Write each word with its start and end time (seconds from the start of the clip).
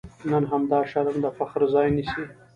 نن 0.31 0.43
همدا 0.51 0.79
شرم 0.91 1.17
د 1.23 1.27
فخر 1.37 1.61
ځای 1.73 1.87
نیسي. 1.95 2.23